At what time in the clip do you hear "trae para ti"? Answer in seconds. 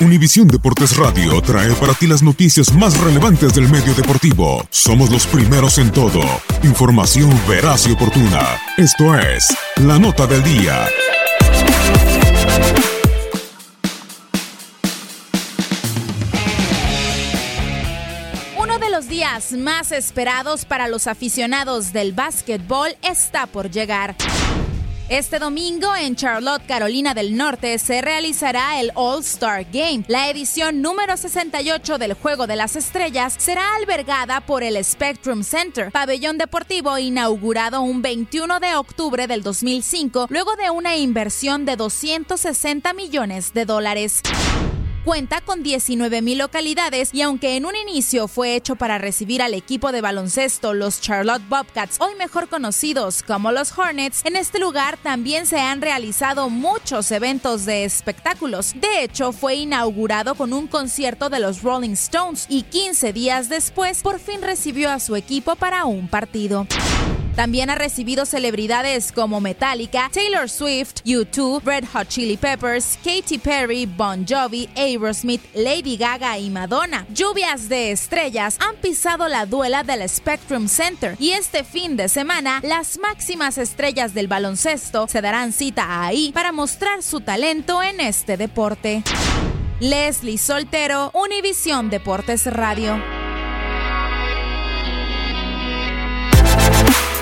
1.42-2.06